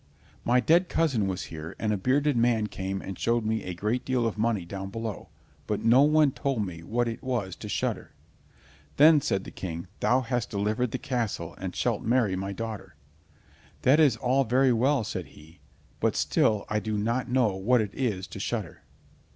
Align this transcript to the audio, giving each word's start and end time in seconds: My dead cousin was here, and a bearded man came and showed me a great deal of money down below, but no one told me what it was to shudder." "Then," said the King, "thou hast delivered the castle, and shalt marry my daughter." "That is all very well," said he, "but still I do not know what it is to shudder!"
My 0.43 0.59
dead 0.59 0.89
cousin 0.89 1.27
was 1.27 1.43
here, 1.53 1.75
and 1.77 1.93
a 1.93 1.95
bearded 1.95 2.35
man 2.35 2.65
came 2.65 3.03
and 3.03 3.19
showed 3.19 3.45
me 3.45 3.61
a 3.63 3.75
great 3.75 4.03
deal 4.03 4.25
of 4.25 4.35
money 4.35 4.65
down 4.65 4.89
below, 4.89 5.29
but 5.67 5.83
no 5.83 6.01
one 6.01 6.31
told 6.31 6.65
me 6.65 6.81
what 6.81 7.07
it 7.07 7.21
was 7.21 7.55
to 7.57 7.69
shudder." 7.69 8.11
"Then," 8.97 9.21
said 9.21 9.43
the 9.43 9.51
King, 9.51 9.85
"thou 9.99 10.21
hast 10.21 10.49
delivered 10.49 10.89
the 10.89 10.97
castle, 10.97 11.53
and 11.59 11.75
shalt 11.75 12.01
marry 12.01 12.35
my 12.35 12.51
daughter." 12.51 12.95
"That 13.83 13.99
is 13.99 14.17
all 14.17 14.43
very 14.43 14.73
well," 14.73 15.03
said 15.03 15.27
he, 15.37 15.59
"but 15.99 16.15
still 16.15 16.65
I 16.67 16.79
do 16.79 16.97
not 16.97 17.29
know 17.29 17.55
what 17.55 17.79
it 17.79 17.93
is 17.93 18.25
to 18.29 18.39
shudder!" 18.39 18.81